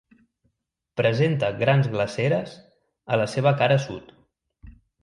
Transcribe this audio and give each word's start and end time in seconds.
Presenta 1.01 1.51
grans 1.61 1.91
glaceres 1.93 2.57
a 3.17 3.23
la 3.25 3.31
seva 3.37 3.57
cara 3.63 3.81
sud. 3.89 4.13